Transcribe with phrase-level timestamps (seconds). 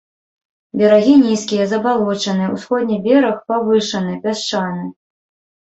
[0.79, 4.83] Берагі нізкія, забалочаныя, усходні бераг павышаны, пясчаны.